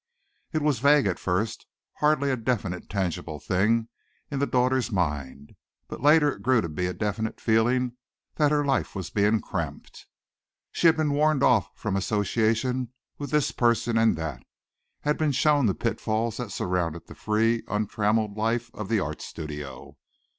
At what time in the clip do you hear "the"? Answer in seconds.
4.39-4.47, 15.67-15.75, 17.05-17.13, 18.89-18.99